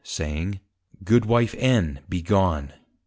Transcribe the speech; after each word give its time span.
_saying, 0.07 0.59
_Goodwife 1.03 1.53
N. 1.59 1.99
Be 2.09 2.23
gone! 2.23 2.73